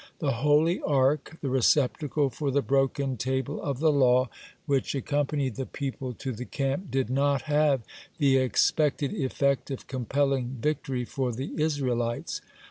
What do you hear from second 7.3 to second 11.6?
have the expected effect of compelling victory for the